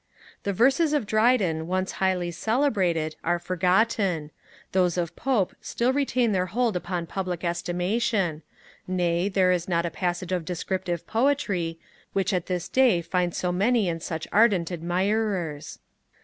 [0.41, 4.31] The verses of Dryden, once highly celebrated, are forgotten;
[4.71, 8.41] those of Pope still retain their hold upon public estimation,
[8.87, 11.77] nay, there is not a passage of descriptive poetry,
[12.13, 15.77] which at this day finds so many and such ardent admirers.